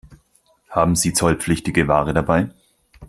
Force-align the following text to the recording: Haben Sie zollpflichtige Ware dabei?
Haben 0.71 0.95
Sie 0.95 1.13
zollpflichtige 1.13 1.87
Ware 1.87 2.11
dabei? 2.11 2.49